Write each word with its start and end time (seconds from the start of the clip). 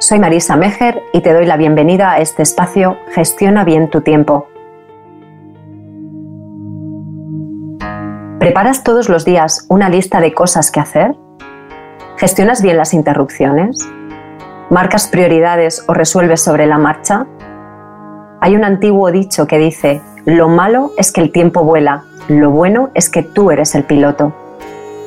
Soy 0.00 0.20
Marisa 0.20 0.54
Mejer 0.54 1.02
y 1.12 1.22
te 1.22 1.32
doy 1.32 1.44
la 1.44 1.56
bienvenida 1.56 2.12
a 2.12 2.20
este 2.20 2.44
espacio 2.44 2.98
Gestiona 3.10 3.64
bien 3.64 3.90
tu 3.90 4.00
tiempo. 4.00 4.46
¿Preparas 8.38 8.84
todos 8.84 9.08
los 9.08 9.24
días 9.24 9.66
una 9.68 9.88
lista 9.88 10.20
de 10.20 10.32
cosas 10.34 10.70
que 10.70 10.78
hacer? 10.78 11.16
¿Gestionas 12.16 12.62
bien 12.62 12.76
las 12.76 12.94
interrupciones? 12.94 13.88
¿Marcas 14.70 15.08
prioridades 15.08 15.84
o 15.88 15.94
resuelves 15.94 16.42
sobre 16.42 16.66
la 16.66 16.78
marcha? 16.78 17.26
Hay 18.40 18.54
un 18.54 18.62
antiguo 18.62 19.10
dicho 19.10 19.48
que 19.48 19.58
dice, 19.58 20.00
lo 20.24 20.48
malo 20.48 20.92
es 20.96 21.10
que 21.10 21.22
el 21.22 21.32
tiempo 21.32 21.64
vuela, 21.64 22.04
lo 22.28 22.52
bueno 22.52 22.90
es 22.94 23.10
que 23.10 23.24
tú 23.24 23.50
eres 23.50 23.74
el 23.74 23.82
piloto. 23.82 24.32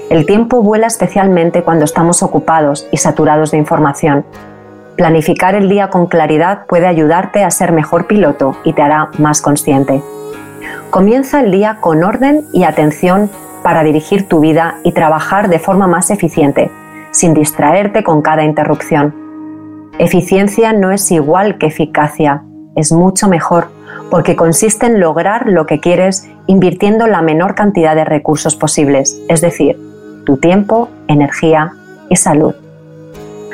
El 0.09 0.25
tiempo 0.25 0.61
vuela 0.61 0.87
especialmente 0.87 1.63
cuando 1.63 1.85
estamos 1.85 2.21
ocupados 2.21 2.89
y 2.91 2.97
saturados 2.97 3.51
de 3.51 3.57
información 3.57 4.25
Planificar 5.01 5.55
el 5.55 5.67
día 5.67 5.89
con 5.89 6.05
claridad 6.05 6.67
puede 6.67 6.85
ayudarte 6.85 7.43
a 7.43 7.49
ser 7.49 7.71
mejor 7.71 8.05
piloto 8.05 8.55
y 8.63 8.73
te 8.73 8.83
hará 8.83 9.09
más 9.17 9.41
consciente. 9.41 10.03
Comienza 10.91 11.39
el 11.39 11.51
día 11.51 11.79
con 11.81 12.03
orden 12.03 12.45
y 12.53 12.65
atención 12.65 13.27
para 13.63 13.81
dirigir 13.81 14.27
tu 14.27 14.41
vida 14.41 14.75
y 14.83 14.91
trabajar 14.91 15.49
de 15.49 15.57
forma 15.57 15.87
más 15.87 16.11
eficiente, 16.11 16.69
sin 17.09 17.33
distraerte 17.33 18.03
con 18.03 18.21
cada 18.21 18.43
interrupción. 18.43 19.91
Eficiencia 19.97 20.71
no 20.71 20.91
es 20.91 21.09
igual 21.09 21.57
que 21.57 21.65
eficacia, 21.65 22.43
es 22.75 22.91
mucho 22.91 23.27
mejor, 23.27 23.69
porque 24.11 24.35
consiste 24.35 24.85
en 24.85 24.99
lograr 24.99 25.47
lo 25.47 25.65
que 25.65 25.79
quieres 25.79 26.29
invirtiendo 26.45 27.07
la 27.07 27.23
menor 27.23 27.55
cantidad 27.55 27.95
de 27.95 28.05
recursos 28.05 28.55
posibles, 28.55 29.19
es 29.29 29.41
decir, 29.41 29.79
tu 30.27 30.37
tiempo, 30.37 30.89
energía 31.07 31.73
y 32.07 32.17
salud. 32.17 32.53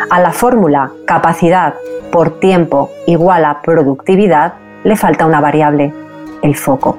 A 0.10 0.22
la 0.22 0.32
fórmula 0.32 0.92
capacidad 1.06 1.74
por 2.12 2.40
tiempo 2.40 2.92
igual 3.08 3.44
a 3.46 3.62
productividad 3.62 4.54
le 4.84 4.96
falta 4.96 5.26
una 5.26 5.42
variable, 5.42 5.94
el 6.44 6.56
foco. 6.56 6.98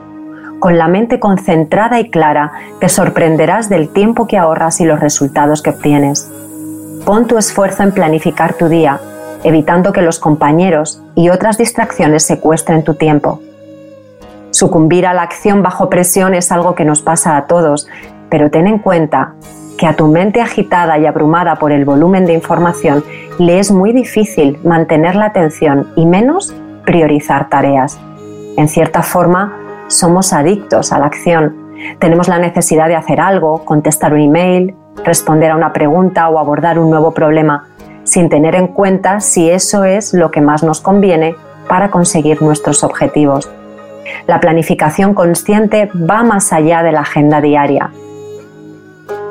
Con 0.58 0.76
la 0.76 0.88
mente 0.88 1.20
concentrada 1.20 2.00
y 2.00 2.10
clara 2.10 2.52
te 2.80 2.88
sorprenderás 2.88 3.68
del 3.68 3.90
tiempo 3.90 4.26
que 4.26 4.36
ahorras 4.36 4.80
y 4.80 4.84
los 4.84 5.00
resultados 5.00 5.62
que 5.62 5.70
obtienes. 5.70 6.30
Pon 7.06 7.26
tu 7.26 7.38
esfuerzo 7.38 7.84
en 7.84 7.92
planificar 7.92 8.54
tu 8.54 8.68
día, 8.68 9.00
evitando 9.44 9.92
que 9.92 10.02
los 10.02 10.18
compañeros 10.18 11.00
y 11.14 11.30
otras 11.30 11.56
distracciones 11.56 12.26
secuestren 12.26 12.82
tu 12.82 12.94
tiempo. 12.94 13.40
Sucumbir 14.50 15.06
a 15.06 15.14
la 15.14 15.22
acción 15.22 15.62
bajo 15.62 15.88
presión 15.88 16.34
es 16.34 16.50
algo 16.50 16.74
que 16.74 16.84
nos 16.84 17.00
pasa 17.00 17.36
a 17.36 17.46
todos, 17.46 17.86
pero 18.28 18.50
ten 18.50 18.66
en 18.66 18.80
cuenta 18.80 19.34
que 19.78 19.86
a 19.86 19.94
tu 19.94 20.08
mente 20.08 20.42
agitada 20.42 20.98
y 20.98 21.06
abrumada 21.06 21.54
por 21.56 21.72
el 21.72 21.84
volumen 21.84 22.26
de 22.26 22.34
información 22.34 23.04
le 23.38 23.60
es 23.60 23.70
muy 23.70 23.92
difícil 23.92 24.58
mantener 24.64 25.14
la 25.14 25.26
atención 25.26 25.92
y 25.94 26.04
menos 26.04 26.54
priorizar 26.84 27.48
tareas. 27.48 27.98
En 28.56 28.68
cierta 28.68 29.02
forma, 29.02 29.56
somos 29.86 30.32
adictos 30.32 30.92
a 30.92 30.98
la 30.98 31.06
acción. 31.06 31.56
Tenemos 32.00 32.26
la 32.26 32.40
necesidad 32.40 32.88
de 32.88 32.96
hacer 32.96 33.20
algo, 33.20 33.64
contestar 33.64 34.12
un 34.12 34.20
email, 34.20 34.74
responder 35.04 35.52
a 35.52 35.56
una 35.56 35.72
pregunta 35.72 36.28
o 36.28 36.40
abordar 36.40 36.78
un 36.78 36.90
nuevo 36.90 37.14
problema, 37.14 37.68
sin 38.02 38.28
tener 38.28 38.56
en 38.56 38.66
cuenta 38.66 39.20
si 39.20 39.48
eso 39.48 39.84
es 39.84 40.12
lo 40.12 40.32
que 40.32 40.40
más 40.40 40.64
nos 40.64 40.80
conviene 40.80 41.36
para 41.68 41.90
conseguir 41.90 42.42
nuestros 42.42 42.82
objetivos. 42.82 43.48
La 44.26 44.40
planificación 44.40 45.14
consciente 45.14 45.88
va 45.94 46.24
más 46.24 46.52
allá 46.52 46.82
de 46.82 46.90
la 46.90 47.00
agenda 47.00 47.40
diaria 47.40 47.90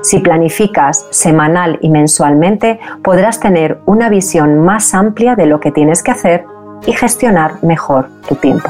si 0.08 0.20
planificas 0.20 1.06
semanal 1.10 1.80
y 1.82 1.90
mensualmente, 1.90 2.80
podrás 3.04 3.42
tener 3.42 3.80
una 3.86 4.08
visión 4.08 4.60
más 4.64 4.94
amplia 4.94 5.36
de 5.36 5.48
lo 5.48 5.60
que 5.60 5.70
tienes 5.72 6.02
que 6.02 6.12
hacer 6.12 6.46
y 6.86 6.94
gestionar 6.94 7.62
mejor 7.62 8.08
tu 8.26 8.36
tiempo. 8.36 8.70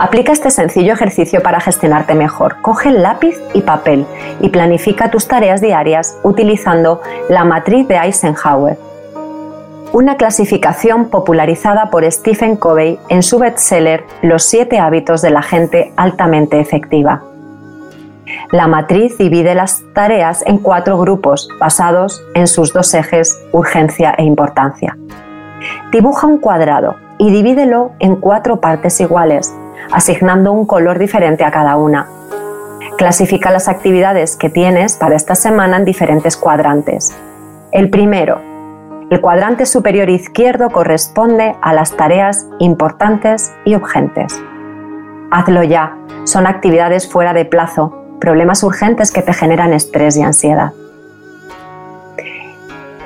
Aplica 0.00 0.32
este 0.32 0.50
sencillo 0.50 0.94
ejercicio 0.94 1.44
para 1.44 1.60
gestionarte 1.60 2.16
mejor. 2.16 2.56
Coge 2.60 2.90
lápiz 2.90 3.36
y 3.54 3.60
papel 3.60 4.04
y 4.40 4.48
planifica 4.48 5.12
tus 5.12 5.28
tareas 5.28 5.60
diarias 5.60 6.18
utilizando 6.24 7.00
la 7.28 7.44
matriz 7.44 7.86
de 7.86 7.98
Eisenhower, 7.98 8.78
una 9.92 10.16
clasificación 10.16 11.08
popularizada 11.08 11.90
por 11.90 12.04
Stephen 12.10 12.56
Covey 12.56 12.98
en 13.08 13.22
su 13.22 13.38
bestseller 13.38 14.02
Los 14.22 14.42
siete 14.42 14.80
hábitos 14.80 15.22
de 15.22 15.30
la 15.30 15.42
gente 15.42 15.92
altamente 15.96 16.58
efectiva. 16.58 17.27
La 18.50 18.66
matriz 18.66 19.18
divide 19.18 19.54
las 19.54 19.84
tareas 19.94 20.42
en 20.46 20.58
cuatro 20.58 20.98
grupos 20.98 21.48
basados 21.60 22.24
en 22.34 22.46
sus 22.46 22.72
dos 22.72 22.92
ejes, 22.94 23.38
urgencia 23.52 24.14
e 24.16 24.24
importancia. 24.24 24.96
Dibuja 25.92 26.26
un 26.26 26.38
cuadrado 26.38 26.96
y 27.18 27.30
divídelo 27.30 27.92
en 27.98 28.16
cuatro 28.16 28.60
partes 28.60 29.00
iguales, 29.00 29.54
asignando 29.92 30.52
un 30.52 30.66
color 30.66 30.98
diferente 30.98 31.44
a 31.44 31.50
cada 31.50 31.76
una. 31.76 32.08
Clasifica 32.96 33.50
las 33.50 33.68
actividades 33.68 34.36
que 34.36 34.50
tienes 34.50 34.96
para 34.96 35.16
esta 35.16 35.34
semana 35.34 35.76
en 35.76 35.84
diferentes 35.84 36.36
cuadrantes. 36.36 37.14
El 37.72 37.90
primero, 37.90 38.40
el 39.10 39.20
cuadrante 39.20 39.66
superior 39.66 40.10
izquierdo 40.10 40.70
corresponde 40.70 41.56
a 41.62 41.72
las 41.72 41.96
tareas 41.96 42.46
importantes 42.58 43.52
y 43.64 43.74
urgentes. 43.74 44.42
Hazlo 45.30 45.62
ya, 45.62 45.96
son 46.24 46.46
actividades 46.46 47.10
fuera 47.10 47.32
de 47.32 47.44
plazo 47.44 48.07
problemas 48.20 48.62
urgentes 48.62 49.10
que 49.10 49.22
te 49.22 49.32
generan 49.32 49.72
estrés 49.72 50.16
y 50.16 50.22
ansiedad. 50.22 50.72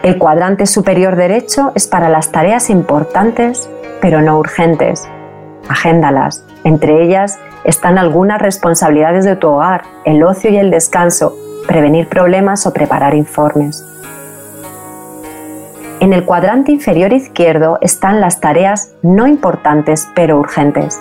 El 0.02 0.18
cuadrante 0.18 0.66
superior 0.66 1.14
derecho 1.16 1.70
es 1.74 1.86
para 1.86 2.08
las 2.08 2.32
tareas 2.32 2.70
importantes 2.70 3.70
pero 4.02 4.20
no 4.20 4.38
urgentes. 4.38 5.08
Agéndalas. 5.68 6.44
Entre 6.64 7.02
ellas 7.02 7.38
están 7.64 7.96
algunas 7.96 8.42
responsabilidades 8.42 9.24
de 9.24 9.36
tu 9.36 9.48
hogar, 9.48 9.84
el 10.04 10.22
ocio 10.24 10.50
y 10.50 10.56
el 10.56 10.70
descanso, 10.70 11.34
prevenir 11.68 12.08
problemas 12.08 12.66
o 12.66 12.72
preparar 12.72 13.14
informes. 13.14 13.86
En 16.00 16.12
el 16.12 16.24
cuadrante 16.24 16.72
inferior 16.72 17.12
izquierdo 17.12 17.78
están 17.80 18.20
las 18.20 18.40
tareas 18.40 18.92
no 19.02 19.28
importantes 19.28 20.08
pero 20.16 20.36
urgentes. 20.40 21.00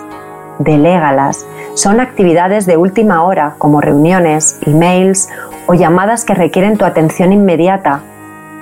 Delégalas 0.62 1.44
son 1.74 1.98
actividades 1.98 2.66
de 2.66 2.76
última 2.76 3.24
hora 3.24 3.56
como 3.58 3.80
reuniones, 3.80 4.60
emails 4.64 5.28
o 5.66 5.74
llamadas 5.74 6.24
que 6.24 6.34
requieren 6.34 6.76
tu 6.76 6.84
atención 6.84 7.32
inmediata, 7.32 8.00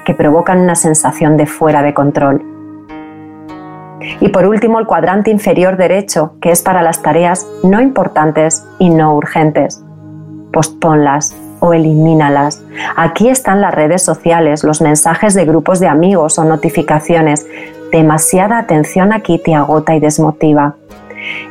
que 0.07 0.15
provocan 0.15 0.61
una 0.61 0.77
sensación 0.77 1.37
de 1.37 1.47
fuera 1.47 1.83
de 1.83 1.93
control. 1.93 2.43
Y 4.21 4.31
por 4.31 4.47
último, 4.47 4.79
el 4.79 4.87
cuadrante 4.87 5.31
inferior 5.31 5.77
derecho, 5.77 6.33
que 6.41 6.51
es 6.51 6.63
para 6.63 6.81
las 6.81 7.03
tareas 7.03 7.47
no 7.63 7.83
importantes 7.83 8.65
y 8.79 8.89
no 8.89 9.15
urgentes. 9.15 9.85
Postponlas 10.53 11.37
o 11.59 11.75
elimínalas. 11.75 12.63
Aquí 12.97 13.29
están 13.29 13.61
las 13.61 13.75
redes 13.75 14.03
sociales, 14.03 14.65
los 14.65 14.81
mensajes 14.81 15.35
de 15.35 15.45
grupos 15.45 15.81
de 15.81 15.89
amigos 15.89 16.39
o 16.39 16.45
notificaciones. 16.45 17.47
Demasiada 17.93 18.57
atención 18.57 19.13
aquí 19.13 19.39
te 19.39 19.55
agota 19.55 19.95
y 19.95 20.01
desmotiva. 20.01 20.77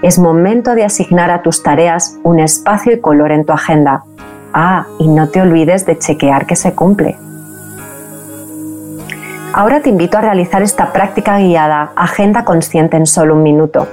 Es 0.01 0.19
momento 0.19 0.75
de 0.75 0.85
asignar 0.85 1.31
a 1.31 1.41
tus 1.41 1.63
tareas 1.63 2.17
un 2.23 2.39
espacio 2.39 2.93
y 2.93 2.99
color 2.99 3.31
en 3.31 3.45
tu 3.45 3.53
agenda. 3.53 4.03
Ah, 4.53 4.85
y 4.99 5.07
no 5.07 5.29
te 5.29 5.41
olvides 5.41 5.85
de 5.85 5.97
chequear 5.97 6.45
que 6.45 6.55
se 6.55 6.73
cumple. 6.73 7.17
Ahora 9.53 9.81
te 9.81 9.89
invito 9.89 10.17
a 10.17 10.21
realizar 10.21 10.61
esta 10.61 10.91
práctica 10.91 11.39
guiada 11.39 11.91
Agenda 11.95 12.45
Consciente 12.45 12.97
en 12.97 13.05
solo 13.05 13.35
un 13.35 13.43
minuto. 13.43 13.87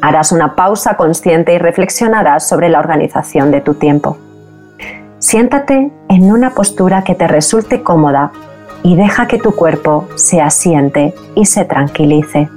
Harás 0.00 0.32
una 0.32 0.54
pausa 0.54 0.96
consciente 0.96 1.52
y 1.52 1.58
reflexionarás 1.58 2.48
sobre 2.48 2.68
la 2.68 2.78
organización 2.78 3.50
de 3.50 3.60
tu 3.60 3.74
tiempo. 3.74 4.16
Siéntate 5.18 5.90
en 6.08 6.32
una 6.32 6.54
postura 6.54 7.04
que 7.04 7.14
te 7.14 7.28
resulte 7.28 7.82
cómoda 7.82 8.32
y 8.82 8.96
deja 8.96 9.26
que 9.26 9.38
tu 9.38 9.54
cuerpo 9.54 10.08
se 10.14 10.40
asiente 10.40 11.14
y 11.34 11.44
se 11.44 11.64
tranquilice. 11.66 12.48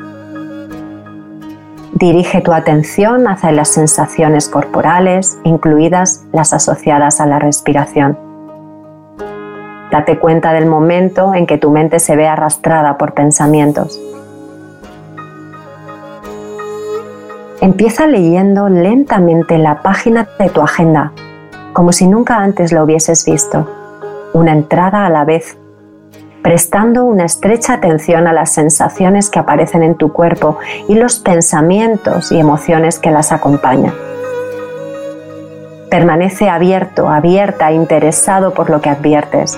Dirige 1.93 2.41
tu 2.41 2.53
atención 2.53 3.27
hacia 3.27 3.51
las 3.51 3.69
sensaciones 3.69 4.49
corporales, 4.49 5.37
incluidas 5.43 6.25
las 6.31 6.51
asociadas 6.51 7.21
a 7.21 7.27
la 7.27 7.37
respiración. 7.37 8.17
Date 9.91 10.17
cuenta 10.17 10.53
del 10.53 10.65
momento 10.65 11.35
en 11.35 11.45
que 11.45 11.59
tu 11.59 11.69
mente 11.69 11.99
se 11.99 12.15
ve 12.15 12.27
arrastrada 12.27 12.97
por 12.97 13.13
pensamientos. 13.13 13.99
Empieza 17.61 18.07
leyendo 18.07 18.69
lentamente 18.69 19.59
la 19.59 19.83
página 19.83 20.27
de 20.39 20.49
tu 20.49 20.61
agenda, 20.61 21.11
como 21.73 21.91
si 21.91 22.07
nunca 22.07 22.37
antes 22.37 22.71
lo 22.71 22.83
hubieses 22.83 23.23
visto, 23.23 23.69
una 24.33 24.51
entrada 24.51 25.05
a 25.05 25.11
la 25.11 25.25
vez, 25.25 25.59
prestando 26.43 27.05
una 27.05 27.23
estrecha 27.23 27.73
atención 27.73 28.27
a 28.27 28.33
las 28.33 28.51
sensaciones 28.51 29.29
que 29.29 29.39
aparecen 29.39 29.81
en 29.81 29.95
tu 29.95 30.11
cuerpo 30.11 30.57
y 30.89 30.95
los 30.95 31.19
pensamientos 31.19 32.31
y 32.31 32.39
emociones 32.39 32.99
que 32.99 33.11
las 33.11 33.31
acompañan. 33.31 33.93
Permanece 35.89 36.49
abierto, 36.49 37.07
abierta, 37.07 37.71
interesado 37.71 38.53
por 38.53 38.69
lo 38.69 38.81
que 38.81 38.89
adviertes. 38.89 39.57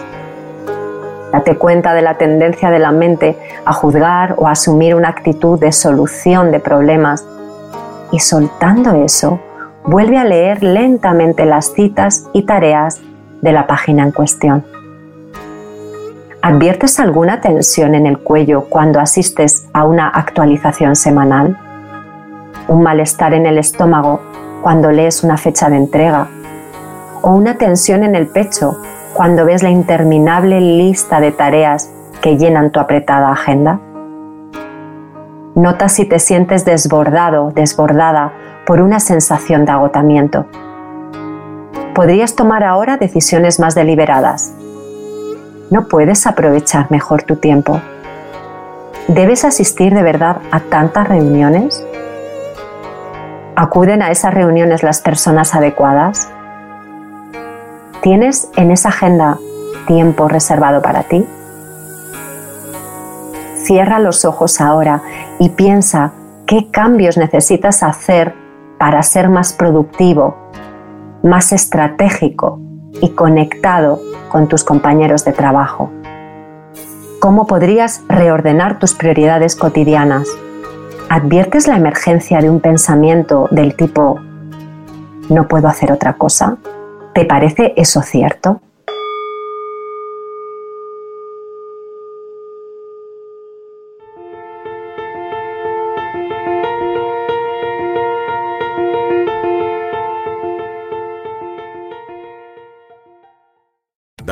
Date 1.31 1.57
cuenta 1.57 1.93
de 1.93 2.01
la 2.01 2.17
tendencia 2.17 2.69
de 2.69 2.79
la 2.79 2.91
mente 2.91 3.37
a 3.65 3.73
juzgar 3.73 4.35
o 4.37 4.47
asumir 4.47 4.95
una 4.95 5.09
actitud 5.09 5.59
de 5.59 5.71
solución 5.71 6.51
de 6.51 6.59
problemas 6.59 7.25
y 8.11 8.19
soltando 8.19 9.03
eso, 9.03 9.39
vuelve 9.83 10.17
a 10.17 10.23
leer 10.23 10.61
lentamente 10.61 11.45
las 11.45 11.73
citas 11.73 12.27
y 12.33 12.43
tareas 12.43 13.01
de 13.41 13.51
la 13.51 13.65
página 13.65 14.03
en 14.03 14.11
cuestión. 14.11 14.74
¿Adviertes 16.47 16.99
alguna 16.99 17.41
tensión 17.41 17.95
en 17.95 18.05
el 18.05 18.19
cuello 18.19 18.65
cuando 18.69 18.99
asistes 18.99 19.67
a 19.73 19.83
una 19.83 20.07
actualización 20.07 20.95
semanal? 20.95 21.57
¿Un 22.67 22.83
malestar 22.83 23.33
en 23.33 23.47
el 23.47 23.57
estómago 23.57 24.21
cuando 24.61 24.91
lees 24.91 25.23
una 25.23 25.37
fecha 25.37 25.71
de 25.71 25.77
entrega? 25.77 26.27
¿O 27.23 27.31
una 27.31 27.57
tensión 27.57 28.03
en 28.03 28.13
el 28.13 28.27
pecho 28.27 28.79
cuando 29.15 29.43
ves 29.43 29.63
la 29.63 29.71
interminable 29.71 30.61
lista 30.61 31.19
de 31.19 31.31
tareas 31.31 31.89
que 32.21 32.37
llenan 32.37 32.69
tu 32.69 32.79
apretada 32.79 33.31
agenda? 33.31 33.79
Nota 35.55 35.89
si 35.89 36.05
te 36.05 36.19
sientes 36.19 36.63
desbordado, 36.63 37.53
desbordada 37.55 38.33
por 38.67 38.81
una 38.81 38.99
sensación 38.99 39.65
de 39.65 39.71
agotamiento. 39.71 40.45
Podrías 41.95 42.35
tomar 42.35 42.63
ahora 42.63 42.97
decisiones 42.97 43.59
más 43.59 43.73
deliberadas, 43.73 44.53
¿No 45.71 45.87
puedes 45.87 46.27
aprovechar 46.27 46.91
mejor 46.91 47.23
tu 47.23 47.37
tiempo? 47.37 47.81
¿Debes 49.07 49.43
asistir 49.43 49.95
de 49.95 50.03
verdad 50.03 50.37
a 50.51 50.59
tantas 50.59 51.07
reuniones? 51.07 51.83
¿Acuden 53.55 54.03
a 54.03 54.11
esas 54.11 54.33
reuniones 54.33 54.83
las 54.83 55.01
personas 55.01 55.55
adecuadas? 55.55 56.29
¿Tienes 58.03 58.49
en 58.55 58.69
esa 58.69 58.89
agenda 58.89 59.39
tiempo 59.87 60.27
reservado 60.27 60.83
para 60.83 61.03
ti? 61.03 61.25
Cierra 63.63 63.97
los 63.97 64.23
ojos 64.23 64.61
ahora 64.61 65.01
y 65.39 65.49
piensa 65.49 66.11
qué 66.45 66.69
cambios 66.69 67.17
necesitas 67.17 67.81
hacer 67.81 68.35
para 68.77 69.01
ser 69.01 69.29
más 69.29 69.53
productivo, 69.53 70.37
más 71.23 71.51
estratégico 71.51 72.59
y 73.01 73.11
conectado 73.11 74.01
con 74.29 74.47
tus 74.47 74.63
compañeros 74.63 75.25
de 75.25 75.33
trabajo. 75.33 75.91
¿Cómo 77.19 77.47
podrías 77.47 78.03
reordenar 78.07 78.79
tus 78.79 78.93
prioridades 78.93 79.55
cotidianas? 79.55 80.27
¿Adviertes 81.09 81.67
la 81.67 81.77
emergencia 81.77 82.39
de 82.39 82.49
un 82.49 82.59
pensamiento 82.59 83.47
del 83.51 83.75
tipo 83.75 84.19
no 85.29 85.47
puedo 85.47 85.67
hacer 85.67 85.91
otra 85.91 86.13
cosa? 86.13 86.57
¿Te 87.13 87.25
parece 87.25 87.73
eso 87.77 88.01
cierto? 88.01 88.61